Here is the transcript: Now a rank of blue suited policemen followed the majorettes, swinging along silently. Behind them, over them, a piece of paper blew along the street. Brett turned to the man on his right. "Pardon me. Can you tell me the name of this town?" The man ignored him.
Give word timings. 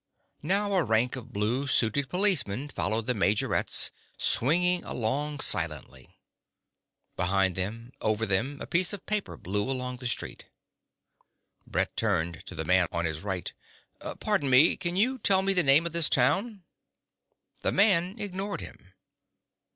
Now 0.41 0.73
a 0.73 0.83
rank 0.83 1.15
of 1.15 1.31
blue 1.31 1.67
suited 1.67 2.09
policemen 2.09 2.69
followed 2.69 3.05
the 3.05 3.13
majorettes, 3.13 3.91
swinging 4.17 4.83
along 4.83 5.41
silently. 5.41 6.17
Behind 7.15 7.53
them, 7.53 7.91
over 8.01 8.25
them, 8.25 8.57
a 8.61 8.65
piece 8.65 8.93
of 8.93 9.05
paper 9.05 9.37
blew 9.37 9.69
along 9.69 9.97
the 9.97 10.07
street. 10.07 10.45
Brett 11.67 11.95
turned 11.95 12.43
to 12.47 12.55
the 12.55 12.65
man 12.65 12.87
on 12.91 13.05
his 13.05 13.21
right. 13.21 13.53
"Pardon 14.19 14.49
me. 14.49 14.75
Can 14.75 14.95
you 14.95 15.19
tell 15.19 15.43
me 15.43 15.53
the 15.53 15.61
name 15.61 15.85
of 15.85 15.93
this 15.93 16.09
town?" 16.09 16.63
The 17.61 17.71
man 17.71 18.15
ignored 18.17 18.61
him. 18.61 18.93